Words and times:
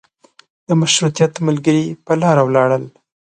د 0.67 0.69
مشروطیت 0.81 1.33
ملګري 1.47 1.85
په 2.05 2.13
لاره 2.21 2.41
ولاړل. 2.45 2.83